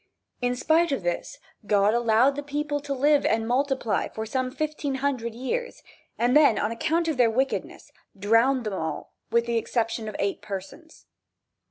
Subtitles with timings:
[0.41, 4.95] In spite of this, God allowed the people to live and multiply for some fifteen
[4.95, 5.83] hundred years,
[6.17, 10.41] and then on account of their wickedness drowned them all with the exception of eight
[10.41, 11.05] persons.